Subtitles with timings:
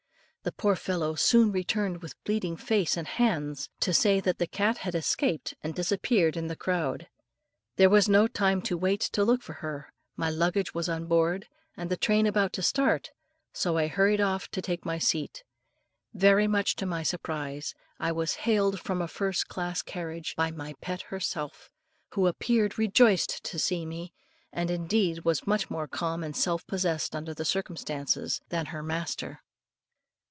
[0.43, 4.79] The poor fellow soon returned with bleeding face and hands, to say that the cat
[4.79, 7.07] had escaped and disappeared in the crowd.
[7.75, 11.47] There was no time to wait to look for her, my luggage was on board,
[11.77, 13.11] and the train about to start,
[13.53, 15.43] so I hurried off to take my seat.
[16.11, 20.73] Very much to my surprise, I was hailed from a first class carriage by my
[20.81, 21.69] pet herself,
[22.15, 24.11] who appeared rejoiced to see me,
[24.51, 29.43] and indeed was much more calm and self possessed, under the circumstances, than her master.